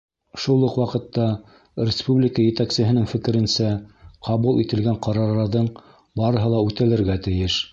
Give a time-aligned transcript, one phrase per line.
[0.43, 1.25] Шул уҡ ваҡытта
[1.89, 3.69] республика етәксеһенең фекеренсә,
[4.29, 5.69] ҡабул ителгән ҡарарҙарҙың
[6.23, 7.65] барыһы ла үтәлергә тейеш.